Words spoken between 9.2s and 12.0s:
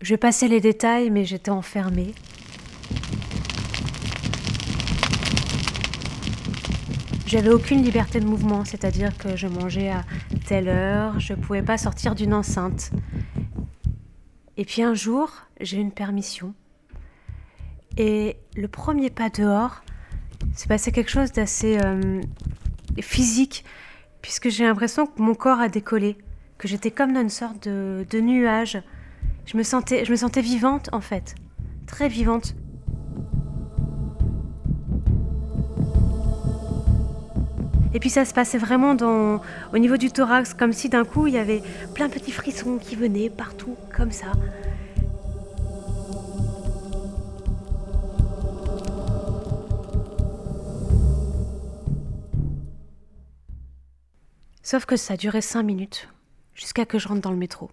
je mangeais à telle heure, je ne pouvais pas